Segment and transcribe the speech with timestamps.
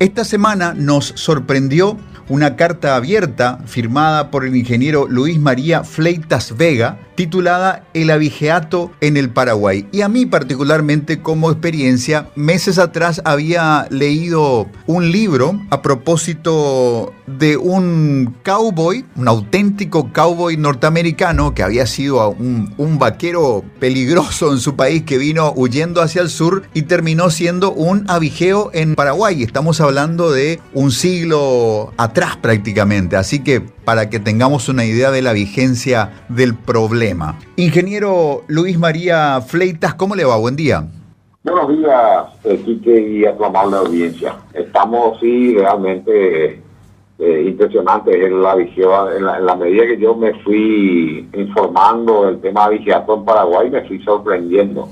[0.00, 1.98] Esta semana nos sorprendió
[2.30, 9.18] una carta abierta firmada por el ingeniero Luis María Fleitas Vega, titulada El abigeato en
[9.18, 9.86] el Paraguay.
[9.92, 17.58] Y a mí particularmente como experiencia, meses atrás había leído un libro a propósito de
[17.58, 24.74] un cowboy, un auténtico cowboy norteamericano que había sido un, un vaquero peligroso en su
[24.74, 29.42] país que vino huyendo hacia el sur y terminó siendo un abigeo en Paraguay.
[29.42, 33.16] Estamos hablando de un siglo atrás prácticamente.
[33.16, 37.40] Así que para que tengamos una idea de la vigencia del problema.
[37.56, 40.36] Ingeniero Luis María Fleitas, ¿cómo le va?
[40.36, 40.84] Buen día.
[41.42, 44.36] Buenos días, Quique y a tu amable audiencia.
[44.54, 46.62] Estamos, sí, realmente
[47.18, 48.86] eh, impresionantes en la vigía.
[49.16, 54.00] En la, medida que yo me fui informando del tema de en Paraguay, me fui
[54.04, 54.88] sorprendiendo.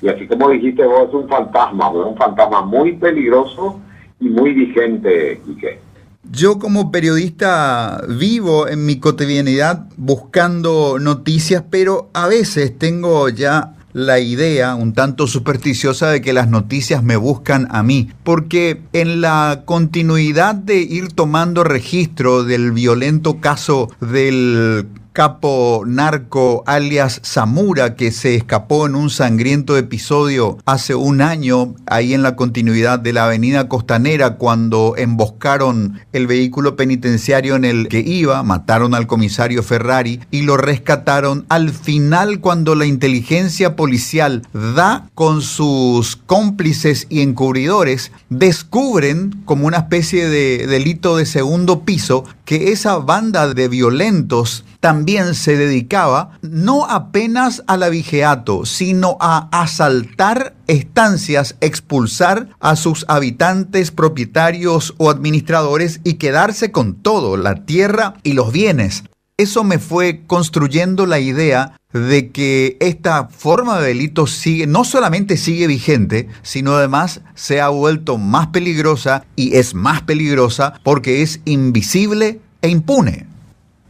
[0.00, 3.80] Y así como dijiste vos, es un fantasma, un fantasma muy peligroso
[4.20, 5.87] y muy vigente, Quique.
[6.30, 14.20] Yo como periodista vivo en mi cotidianidad buscando noticias, pero a veces tengo ya la
[14.20, 19.62] idea un tanto supersticiosa de que las noticias me buscan a mí, porque en la
[19.64, 24.86] continuidad de ir tomando registro del violento caso del
[25.18, 32.14] capo narco alias Zamura que se escapó en un sangriento episodio hace un año ahí
[32.14, 37.98] en la continuidad de la avenida costanera cuando emboscaron el vehículo penitenciario en el que
[37.98, 41.46] iba, mataron al comisario Ferrari y lo rescataron.
[41.48, 49.78] Al final cuando la inteligencia policial da con sus cómplices y encubridores, descubren como una
[49.78, 56.84] especie de delito de segundo piso que esa banda de violentos también se dedicaba no
[56.84, 66.14] apenas al abigeato, sino a asaltar estancias, expulsar a sus habitantes, propietarios o administradores y
[66.14, 69.04] quedarse con todo, la tierra y los bienes.
[69.38, 75.38] Eso me fue construyendo la idea de que esta forma de delito sigue, no solamente
[75.38, 81.40] sigue vigente, sino además se ha vuelto más peligrosa y es más peligrosa porque es
[81.46, 83.37] invisible e impune.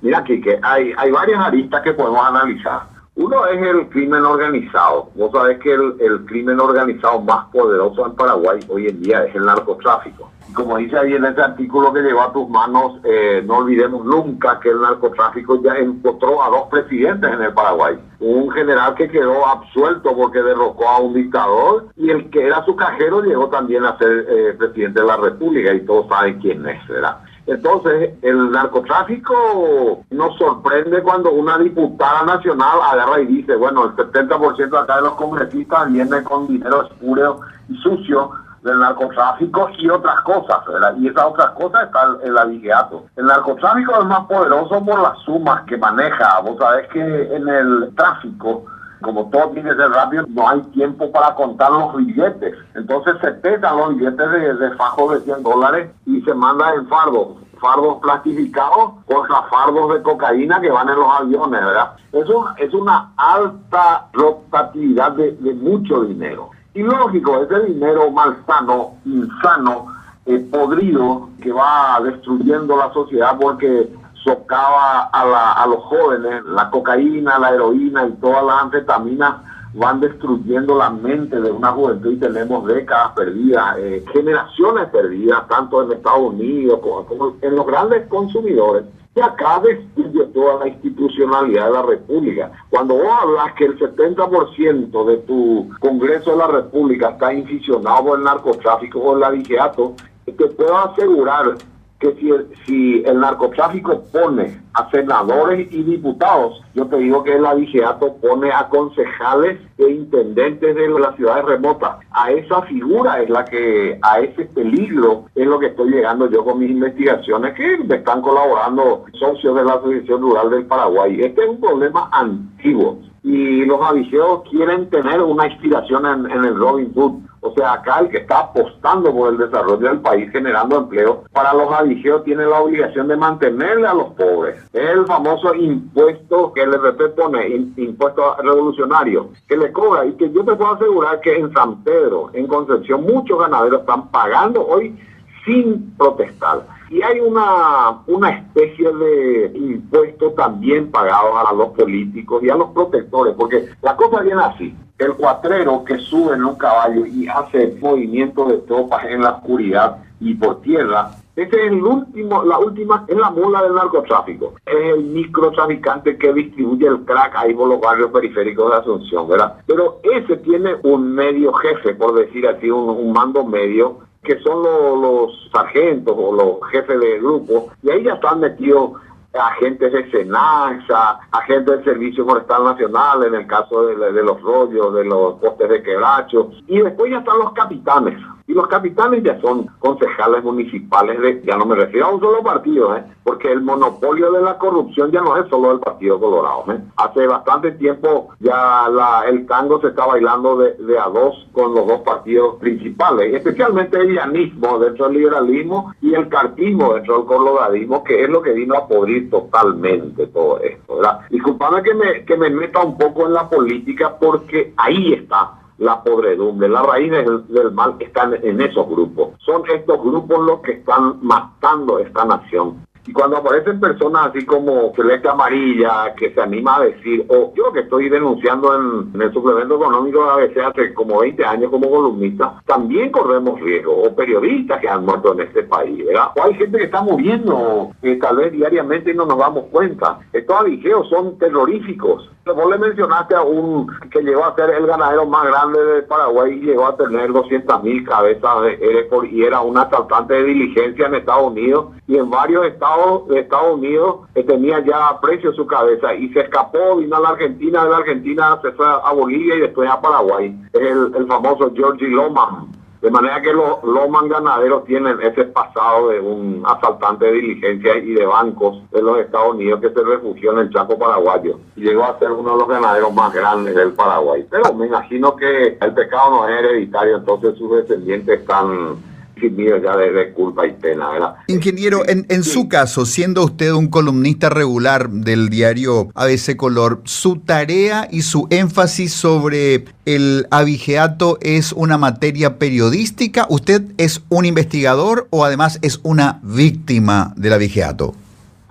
[0.01, 2.99] Mira, que hay, hay varias aristas que podemos analizar.
[3.19, 5.11] Uno es el crimen organizado.
[5.17, 9.45] Vos sabés que el, crimen organizado más poderoso en Paraguay hoy en día es el
[9.45, 10.31] narcotráfico.
[10.49, 14.05] Y como dice ahí en este artículo que llegó a tus manos, eh, no olvidemos
[14.05, 17.99] nunca que el narcotráfico ya encontró a dos presidentes en el Paraguay.
[18.21, 22.77] Un general que quedó absuelto porque derrocó a un dictador y el que era su
[22.77, 26.87] cajero llegó también a ser eh, presidente de la República y todos saben quién es,
[26.87, 27.19] ¿verdad?
[27.49, 34.79] Entonces, el narcotráfico nos sorprende cuando una diputada nacional agarra y dice, bueno, el 70%
[34.79, 38.33] acá de los congresistas viene con dinero espurio y sucio
[38.63, 40.95] del narcotráfico y otras cosas, ¿verdad?
[40.99, 43.05] Y esas otras cosas están en el abigeato.
[43.17, 46.41] El narcotráfico es más poderoso por las sumas que maneja.
[46.41, 47.01] Vos sabés que
[47.35, 48.67] en el tráfico
[49.01, 52.55] como todo tiene que ser rápido, no hay tiempo para contar los billetes.
[52.75, 56.87] Entonces se pesan los billetes de, de fajo de 100 dólares y se manda en
[56.89, 61.93] fardos fardos plastificados contra fardos de cocaína que van en los aviones, ¿verdad?
[62.13, 66.51] Eso es una alta rotatividad de, mucho dinero.
[66.75, 69.87] Y lógico, ese dinero malsano, insano,
[70.27, 73.89] eh, podrido, que va destruyendo la sociedad porque
[74.29, 79.35] socava a, a los jóvenes, la cocaína, la heroína y todas las anfetaminas
[79.75, 85.83] van destruyendo la mente de una juventud y tenemos décadas perdidas, eh, generaciones perdidas, tanto
[85.83, 88.85] en Estados Unidos como, en los grandes consumidores.
[89.15, 92.53] Y acá destruye toda la institucionalidad de la República.
[92.71, 98.19] Cuando vos hablas que el 70% de tu Congreso de la República está inficionado por
[98.19, 101.57] el narcotráfico o el abigeato, te puedo asegurar
[101.99, 107.35] que si el, si el narcotráfico pone a senadores y diputados, yo te digo que
[107.35, 111.97] el avigeato pone a concejales e intendentes de las ciudades remotas.
[112.13, 116.45] A esa figura es la que, a ese peligro es lo que estoy llegando yo
[116.45, 121.21] con mis investigaciones que me están colaborando socios de la Asociación Rural del Paraguay.
[121.21, 126.57] Este es un problema antiguo y los avigeos quieren tener una inspiración en, en el
[126.57, 130.79] Robin Hood o sea, acá el que está apostando por el desarrollo del país generando
[130.79, 134.57] empleo, para los adigeos tiene la obligación de mantenerle a los pobres.
[134.73, 137.47] Es el famoso impuesto que el RP pone,
[137.77, 142.31] impuesto revolucionario, que le cobra y que yo te puedo asegurar que en San Pedro,
[142.33, 144.99] en Concepción, muchos ganaderos están pagando hoy
[145.45, 146.67] sin protestar.
[146.91, 152.71] Y hay una, una especie de impuesto también pagado a los políticos y a los
[152.71, 157.77] protectores, porque la cosa viene así el cuatrero que sube en un caballo y hace
[157.81, 163.05] movimiento de tropas en la oscuridad y por tierra, ese es el último, la última,
[163.07, 164.55] es la mula del narcotráfico.
[164.67, 169.55] Es el microtraficante que distribuye el crack ahí por los barrios periféricos de Asunción, ¿verdad?
[169.65, 175.49] Pero ese tiene un medio jefe, por decir así, un, mando medio, que son los,
[175.53, 178.95] sargentos o los jefes de grupo, y ahí ya están metidos
[179.39, 184.95] agentes de Senaxa, agentes del Servicio Forestal Nacional, en el caso de, de los rollos,
[184.95, 188.19] de los postes de quebracho, y después ya están los capitanes
[188.49, 192.43] y los capitanes ya son concejales municipales, de, ya no me refiero a un solo
[192.43, 193.05] partido, ¿eh?
[193.23, 196.65] porque el monopolio de la corrupción ya no es solo del Partido Colorado.
[196.73, 196.81] ¿eh?
[196.97, 201.87] Hace bastante tiempo ya la, el tango se está bailando de, a dos con los
[201.87, 208.03] dos partidos principales, especialmente el llanismo dentro del liberalismo y el cartismo dentro del coloradismo,
[208.03, 210.97] que es lo que vino a podrir totalmente todo esto.
[210.97, 211.21] ¿verdad?
[211.29, 216.03] Disculpame que me, que me meta un poco en la política porque ahí está la
[216.03, 219.31] podredumbre, la raíz del, mal están en esos grupos.
[219.45, 222.87] Son estos grupos los que están matando esta nación.
[223.09, 227.73] Y cuando aparecen personas así como Celeste Amarilla, que se anima a decir, o yo
[227.73, 232.61] que estoy denunciando en, el suplemento económico de ABC hace como 20 años como columnista,
[232.67, 236.33] también corremos riesgo, o periodistas que han muerto en este país, ¿verdad?
[236.37, 240.19] O hay gente que está muriendo eh, tal vez diariamente no nos damos cuenta.
[240.35, 242.31] Estos avigeos son terroríficos.
[242.45, 246.53] Vos le mencionaste a un que llegó a ser el ganadero más grande de Paraguay
[246.53, 251.15] y llegó a tener 200 mil cabezas de y era un asaltante de diligencia en
[251.15, 252.98] Estados Unidos y en varios estados
[253.29, 257.29] de Estados Unidos que tenía ya precio su cabeza y se escapó, vino a la
[257.31, 260.55] Argentina, de la Argentina se fue a Bolivia y después a Paraguay.
[260.73, 266.09] Es el, el famoso Georgie Loman de manera que los, los ganaderos tienen ese pasado
[266.09, 270.53] de un asaltante de diligencia y de bancos de los Estados Unidos que se refugió
[270.53, 273.93] en el Chaco paraguayo y llegó a ser uno de los ganaderos más grandes del
[273.93, 274.45] Paraguay.
[274.51, 278.97] Pero me imagino que el pecado no es hereditario, entonces sus descendientes están
[279.41, 281.35] ya de, culpa y pena, ¿verdad?
[281.47, 287.37] Ingeniero, en, en su caso, siendo usted un columnista regular del diario ABC Color, ¿su
[287.37, 293.47] tarea y su énfasis sobre el abigeato es una materia periodística?
[293.49, 298.15] ¿Usted es un investigador o además es una víctima del abigeato?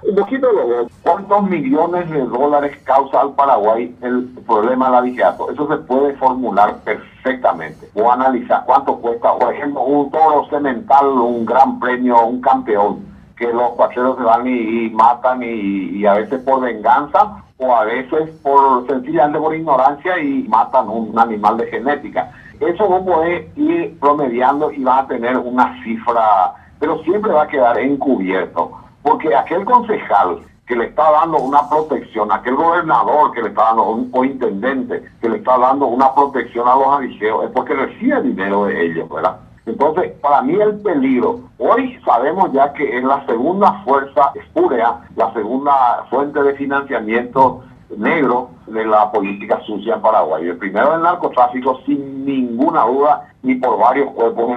[0.04, 5.50] Un poquito luego, ¿cuántos millones de dólares causa al Paraguay el problema del abigeato?
[5.50, 11.46] Eso se puede formular perfectamente o analizar cuánto cuesta, por ejemplo, un toro cemental, un
[11.48, 16.62] gran premio, un campeón, que los cuatreros se van y, matan y, a veces por
[16.62, 22.32] venganza o a veces por sencillamente por ignorancia y matan un animal de genética.
[22.60, 27.48] Eso vos podés ir promediando y va a tener una cifra, pero siempre va a
[27.48, 33.50] quedar encubierto porque aquel concejal que le está dando una protección, aquel gobernador que le
[33.50, 37.52] está dando, un, o intendente que le está dando una protección a los aviseos, es
[37.52, 39.38] porque recibe dinero de ellos, ¿verdad?
[39.66, 45.32] Entonces, para mí el peligro, hoy sabemos ya que es la segunda fuerza espúrea, la
[45.34, 47.64] segunda fuente de financiamiento
[47.96, 50.48] negro de la política sucia en Paraguay.
[50.48, 54.52] El primero el narcotráfico, sin ninguna duda, y por varios cuerpos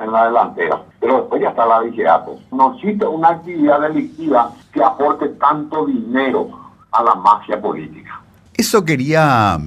[0.00, 0.82] en la, delantera.
[1.04, 2.40] Pero después ya está la vigilato.
[2.50, 6.48] No existe una actividad delictiva que aporte tanto dinero
[6.90, 8.22] a la mafia política.
[8.54, 9.58] Eso quería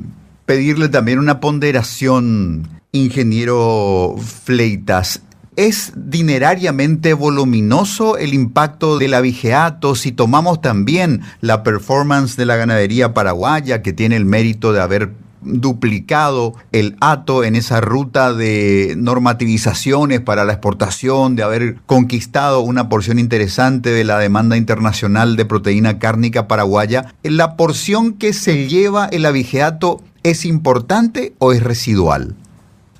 [0.47, 5.21] pedirle también una ponderación, ingeniero Fleitas.
[5.55, 13.13] ¿Es dinerariamente voluminoso el impacto del abigeato si tomamos también la performance de la ganadería
[13.13, 20.21] paraguaya que tiene el mérito de haber duplicado el ATO en esa ruta de normativizaciones
[20.21, 25.99] para la exportación, de haber conquistado una porción interesante de la demanda internacional de proteína
[25.99, 27.13] cárnica paraguaya.
[27.23, 32.35] ¿La porción que se lleva el abigeato es importante o es residual?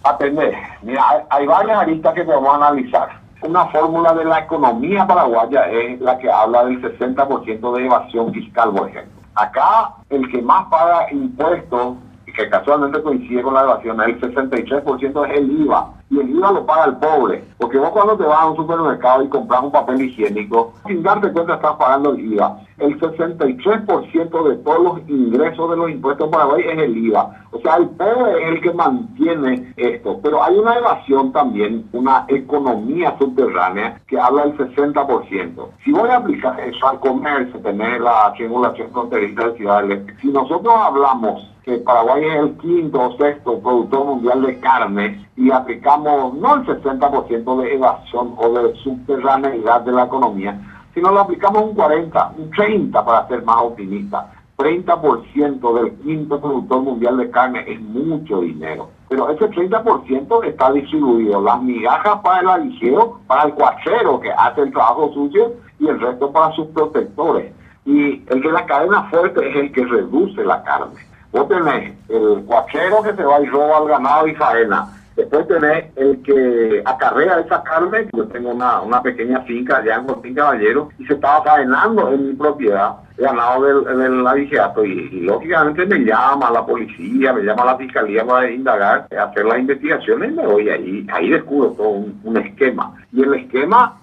[0.04, 0.54] Atender.
[0.84, 3.20] Mira, hay, varias aristas que podemos analizar.
[3.42, 8.72] Una fórmula de la economía paraguaya es la que habla del 60% de evasión fiscal,
[8.72, 9.14] por ejemplo.
[9.36, 11.98] Acá el que más paga impuestos,
[12.38, 16.66] que casualmente coincide con la evasión, el 63% es el IVA y el IVA lo
[16.66, 17.44] paga el pobre.
[17.58, 21.32] Porque vos cuando te vas a un supermercado y compras un papel higiénico, sin darte
[21.32, 22.60] cuenta estás pagando el IVA.
[22.78, 27.48] El 63% de todos los ingresos de los impuestos para Paraguay es el IVA.
[27.52, 30.20] O sea, el pobre es el que mantiene esto.
[30.22, 35.70] Pero hay una evasión también, una economía subterránea que habla del 60%.
[35.84, 40.74] Si voy a aplicar eso al comercio, tener la triangulación fronteriza de ciudades, si nosotros
[40.78, 46.56] hablamos que Paraguay es el quinto o sexto productor mundial de carne y aplicamos no
[46.56, 50.58] el 60% de evasión o de subterraneidad de la economía,
[50.94, 54.32] sino lo aplicamos un 40, un 30 para ser más optimista.
[54.58, 58.90] 30% del quinto productor mundial de carne es mucho dinero.
[59.10, 61.42] pero ese 30% está distribuido.
[61.42, 66.00] Las migajas para el aligeo, para el cuachero que hace el trabajo sucio y el
[66.00, 67.54] resto para sus protectores.
[67.86, 70.96] Y el de la cadena fuerte es el que reduce la carne.
[71.32, 74.88] Vos tenés el cuachero que se va y roba al ganado y faena.
[75.16, 78.08] Después tenés el que acarrea esa carne.
[78.14, 82.28] Yo tengo una, una pequeña finca allá en Martín Caballero y se estaba faenando en
[82.28, 88.24] mi propiedad ganado del, del y, lógicamente me llama la policía, me llama la fiscalía
[88.24, 92.94] para indagar, hacer las investigaciones y me voy ahí, ahí descubro todo un, esquema.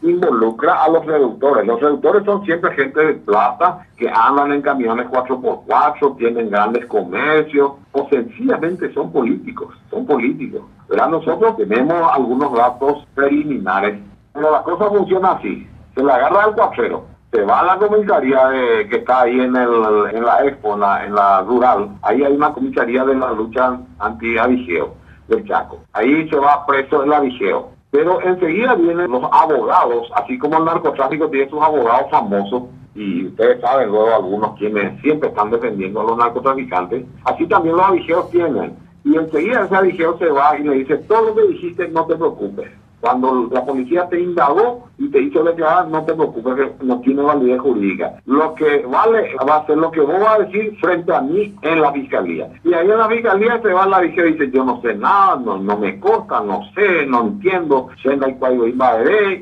[0.02, 1.66] Involucra a los reductores.
[1.66, 7.72] Los reductores son siempre gente de plata que andan en camiones 4x4, tienen grandes comercios
[7.92, 10.62] o sencillamente son políticos, son políticos.
[10.88, 13.98] Pero nosotros tenemos algunos datos preliminares,
[14.32, 15.68] pero la cosa funciona así.
[15.94, 17.04] Se le agarra al cuachero,
[17.34, 19.70] se va a la comisaría de, que está ahí en, el,
[20.12, 24.94] en la Expo, en la, rural, ahí hay una comisaría de la lucha anti-avigeo
[25.26, 25.80] del Chaco.
[25.92, 27.70] Ahí se va preso el avigeo.
[27.94, 33.60] Pero enseguida vienen los abogados, así como el narcotráfico tiene sus abogados famosos, y ustedes
[33.60, 38.74] saben luego algunos quienes siempre están defendiendo a los narcotraficantes, así también los avigeos tienen.
[39.04, 42.16] Y enseguida ese avigeo se va y le dice, todo lo que dijiste no te
[42.16, 42.68] preocupes
[43.04, 47.20] cuando la policía te indagó y te hizo declarar, no te preocupes, que no tiene
[47.20, 48.14] validez jurídica.
[48.24, 51.54] Lo que vale va a ser lo que vos vas a decir frente a mí
[51.60, 52.48] en la fiscalía.
[52.64, 55.36] Y ahí en la fiscalía se va la fiscalía y dice, yo no sé nada,
[55.36, 57.90] no, no me consta, no sé, no entiendo,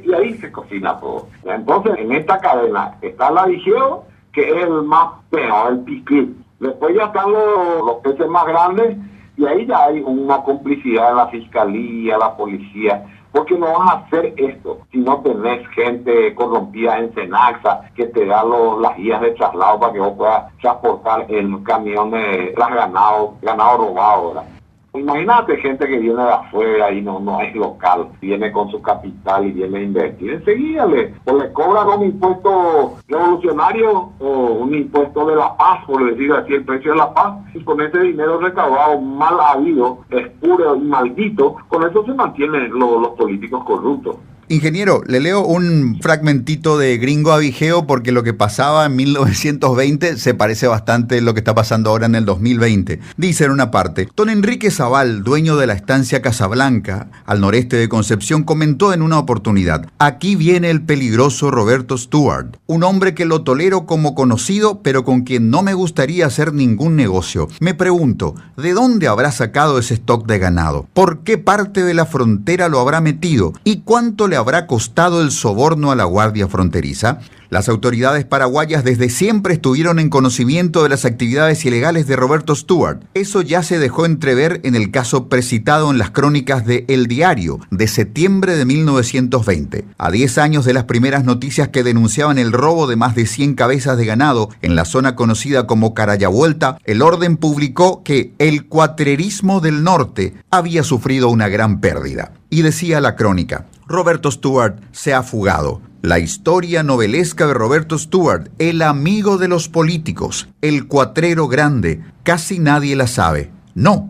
[0.05, 1.29] y ahí se cocina todo.
[1.45, 4.03] Entonces, en esta cadena está la vigio,
[4.33, 6.45] que es el más peor, el piquín.
[6.59, 8.97] Después ya están los, los peces más grandes
[9.37, 13.99] y ahí ya hay una complicidad en la fiscalía, la policía porque no vas a
[13.99, 19.31] hacer esto si no tenés gente corrompida en Senaxa que te da las guías de
[19.33, 24.29] traslado para que vos puedas transportar en camiones tras ganado, ganado robado.
[24.29, 24.52] ¿verdad?
[24.95, 29.47] Imagínate gente que viene de afuera y no, no es local, viene con su capital
[29.47, 30.33] y viene a invertir.
[30.33, 36.05] Enseguida le, o le cobran un impuesto revolucionario o un impuesto de la paz, por
[36.05, 40.77] decir así, el precio de la paz, y con ese dinero recaudado mal habido, espuro
[40.77, 44.17] y maldito, con eso se mantienen los políticos corruptos.
[44.53, 50.35] Ingeniero, le leo un fragmentito de Gringo Avigeo porque lo que pasaba en 1920 se
[50.35, 53.01] parece bastante a lo que está pasando ahora en el 2020.
[53.17, 57.89] Dice en una parte, Don Enrique Zaval, dueño de la estancia Casablanca, al noreste de
[57.89, 63.45] Concepción, comentó en una oportunidad, aquí viene el peligroso Roberto Stewart, un hombre que lo
[63.45, 67.49] tolero como conocido, pero con quien no me gustaría hacer ningún negocio.
[67.61, 70.87] Me pregunto, ¿de dónde habrá sacado ese stock de ganado?
[70.93, 73.55] ¿Por qué parte de la frontera lo habrá metido?
[73.65, 77.21] ¿Y cuánto le habrá costado el soborno a la Guardia Fronteriza?
[77.53, 83.05] Las autoridades paraguayas desde siempre estuvieron en conocimiento de las actividades ilegales de Roberto Stewart.
[83.13, 87.61] Eso ya se dejó entrever en el caso precitado en las crónicas de El Diario
[87.71, 89.85] de septiembre de 1920.
[89.99, 93.55] A 10 años de las primeras noticias que denunciaban el robo de más de 100
[93.55, 99.61] cabezas de ganado en la zona conocida como Carayavuelta, el orden publicó que el cuatrerismo
[99.61, 102.33] del norte había sufrido una gran pérdida.
[102.49, 105.81] Y decía la crónica, Roberto Stewart se ha fugado.
[106.03, 112.59] La historia novelesca de Roberto Stewart, el amigo de los políticos, el cuatrero grande, casi
[112.59, 113.51] nadie la sabe.
[113.75, 114.09] No,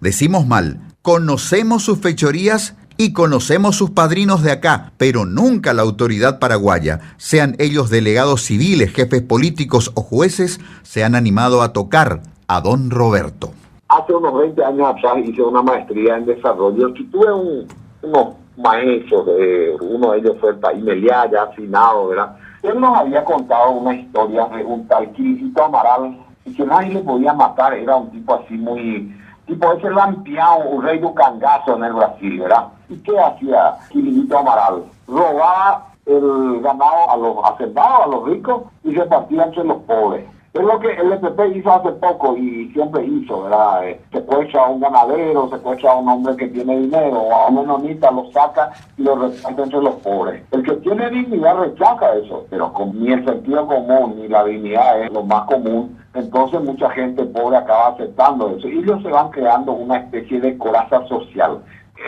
[0.00, 6.38] decimos mal, conocemos sus fechorías y conocemos sus padrinos de acá, pero nunca la autoridad
[6.38, 12.60] paraguaya, sean ellos delegados civiles, jefes políticos o jueces, se han animado a tocar a
[12.60, 13.52] don Roberto.
[13.88, 17.66] Hace unos 20 años atrás hice una maestría en desarrollo y tuve un,
[18.02, 22.36] unos maestros, de, uno de ellos fue el país ya afinado, ¿verdad?
[22.62, 27.00] Él nos había contado una historia de un tal Quirito Amaral, y que nadie le
[27.00, 29.14] podía matar, era un tipo así muy,
[29.46, 32.68] tipo ese lampiao, un rey de cangazo en el Brasil, ¿verdad?
[32.88, 34.84] ¿Y qué hacía Quirito Amaral?
[35.06, 40.24] Robaba el ganado a los hacendados, a los ricos, y repartía entre los pobres.
[40.52, 43.86] Es lo que el FP hizo hace poco y siempre hizo, ¿verdad?
[43.88, 48.10] Eh, secuestra a un ganadero, secuestra a un hombre que tiene dinero, a un menonita,
[48.10, 50.42] lo saca y lo reparte entre los pobres.
[50.50, 55.02] El que tiene dignidad rechaza eso, pero con, ni el sentido común ni la dignidad
[55.02, 55.96] es lo más común.
[56.14, 60.58] Entonces mucha gente pobre acaba aceptando eso y ellos se van creando una especie de
[60.58, 61.60] coraza social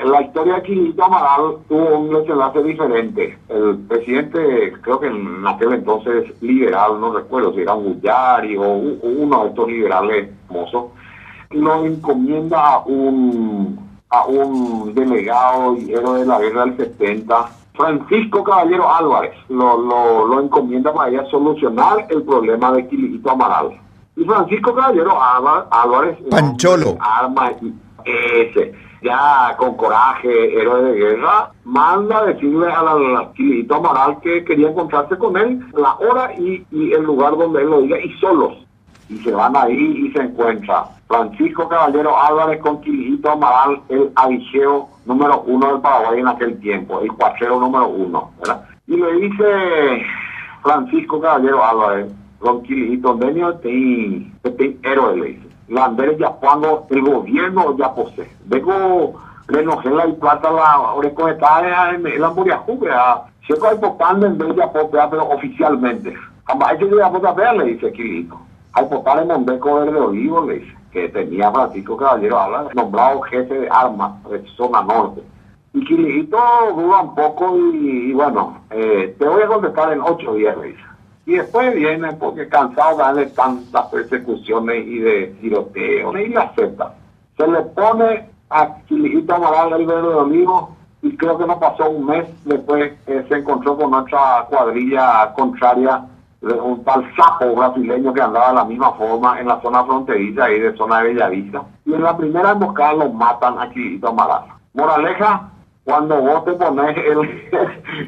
[0.05, 3.39] la historia de Quilito Amaral tuvo un desenlace diferente.
[3.49, 8.65] El presidente, creo que en aquel entonces liberal, no recuerdo si era un Gullari o
[8.65, 10.85] uno de estos liberales famosos,
[11.51, 18.45] lo encomienda a un, a un delegado y héroe de la guerra del 70, Francisco
[18.45, 23.79] Caballero Álvarez, lo, lo, lo encomienda para ella solucionar el problema de Quilito Amaral.
[24.17, 25.17] Y Francisco Caballero
[25.71, 26.19] Álvarez...
[26.31, 26.99] Pancholo.
[27.01, 27.53] Arma,
[28.05, 34.71] Ese, ya con coraje, héroe de guerra, manda a decirle al Quilito Amaral que quería
[34.71, 38.55] encontrarse con él, la hora y, y el lugar donde él lo diga, y solos.
[39.09, 44.89] Y se van ahí y se encuentra Francisco Caballero Álvarez con Quilito Amaral, el avigeo
[45.05, 48.65] número uno del Paraguay en aquel tiempo, el cuachero número uno, ¿verdad?
[48.87, 50.07] Y le dice
[50.63, 57.02] Francisco Caballero Álvarez, Don Quilito, Denio, te, te héroe, le dice Lander ya cuando el
[57.02, 58.31] gobierno ya posee.
[58.45, 59.14] Vengo
[59.49, 62.81] Renogela y Plata la Oreconeta en la Muriajú,
[63.47, 66.14] si hay potando en Bella Popea, pero oficialmente.
[66.47, 68.38] Jamás yo a le dice Quilito.
[68.75, 73.52] Hay potar en Mondeco Verde Olivo, le dice, que tenía Francisco Caballero habla, nombrado jefe
[73.52, 75.23] de armas de zona norte.
[75.75, 76.38] Y Quilito
[76.76, 80.92] duda un poco y, bueno, eh, te voy a contestar en ocho días, le dice.
[81.26, 86.95] Y después viene porque cansado de darle tantas persecuciones y de tiroteos y la acepta.
[87.37, 91.91] Se le pone a Quilijito Amaral el verde de olivo y creo que no pasó
[91.91, 96.05] un mes después eh, se encontró con otra cuadrilla contraria
[96.41, 100.50] de un tal sapo brasileño que andaba de la misma forma en la zona fronteriza
[100.50, 101.62] y de zona de Bellavista.
[101.85, 104.43] Y en la primera emboscada lo matan a Quilijito Amaral.
[104.75, 105.52] Moraleja,
[105.85, 107.51] cuando vos te pones el,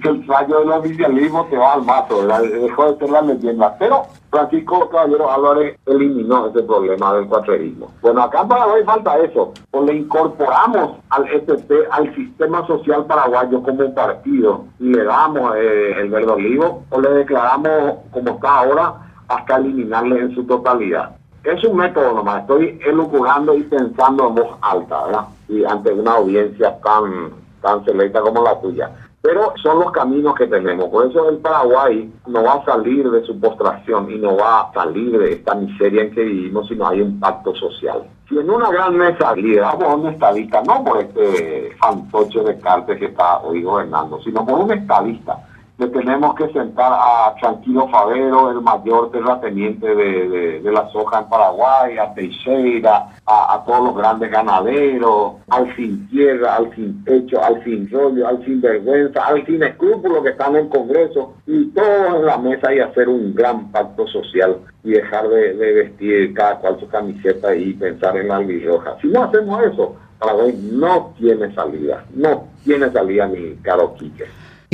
[0.04, 3.74] el fallo del oficialismo, te va al mato, dejó de ser la leyenda.
[3.78, 7.90] Pero Francisco Caballero Álvarez eliminó ese problema del cuatrerismo.
[8.00, 13.62] Bueno, acá en Paraguay falta eso, o le incorporamos al ST, al sistema social paraguayo
[13.62, 18.94] como partido, y le damos eh, el verde olivo, o le declaramos como está ahora,
[19.28, 21.16] hasta eliminarle en su totalidad.
[21.42, 25.24] Es un método nomás, estoy elucubrando y pensando en voz alta, ¿verdad?
[25.48, 28.90] Y ante una audiencia tan tan selecta como la tuya.
[29.22, 30.90] Pero son los caminos que tenemos.
[30.90, 34.72] Por eso el Paraguay no va a salir de su postración y no va a
[34.74, 38.04] salir de esta miseria en que vivimos si no hay un pacto social.
[38.28, 42.98] Si en una gran mesa lideramos a un estadista, no por este fantoche de Cartes
[42.98, 45.38] que está hoy gobernando, sino por un estadista
[45.76, 51.28] le tenemos que sentar a Tranquilo Favero, el mayor terrateniente de, de, la soja en
[51.28, 57.62] Paraguay, a Teixeira, a, todos los grandes ganaderos, al sin tierra, al sin techo, al
[57.64, 62.20] sin rollo, al sin vergüenza, al sin escrúpulo que están en el Congreso, y todos
[62.20, 66.78] en la mesa y hacer un gran pacto social y dejar de, vestir cada cual
[66.78, 68.96] su camiseta y pensar en la albirroja.
[69.00, 74.24] Si no hacemos eso, Paraguay no tiene salida, no tiene salida ni caro Quique.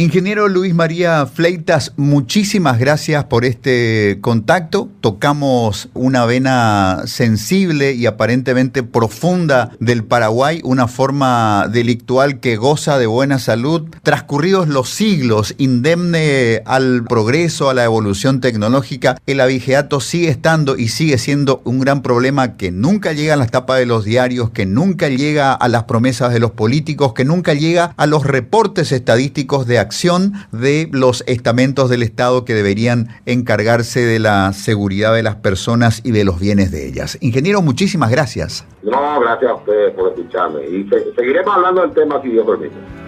[0.01, 4.89] Ingeniero Luis María Fleitas, muchísimas gracias por este contacto.
[5.03, 13.07] Tocamos una vena sensible y aparentemente profunda del Paraguay, una forma delictual que goza de
[13.07, 13.91] buena salud.
[14.03, 20.89] Transcurridos los siglos, indemne al progreso, a la evolución tecnológica, el abigeato sigue estando y
[20.89, 24.65] sigue siendo un gran problema que nunca llega a las tapas de los diarios, que
[24.65, 29.67] nunca llega a las promesas de los políticos, que nunca llega a los reportes estadísticos
[29.67, 35.35] de acción de los estamentos del Estado que deberían encargarse de la seguridad de las
[35.35, 37.19] personas y de los bienes de ellas.
[37.21, 38.65] Ingeniero, muchísimas gracias.
[38.85, 40.61] No, gracias a ustedes por escucharme.
[40.65, 43.00] Y seguiremos hablando del tema si Dios permite.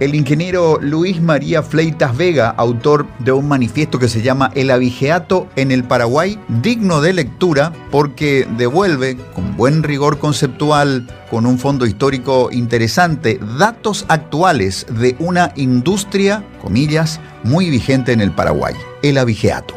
[0.00, 5.46] El ingeniero Luis María Fleitas Vega, autor de un manifiesto que se llama El abigeato
[5.56, 11.86] en el Paraguay, digno de lectura porque devuelve con buen rigor conceptual, con un fondo
[11.86, 19.74] histórico interesante, datos actuales de una industria, comillas, muy vigente en el Paraguay, el abigeato.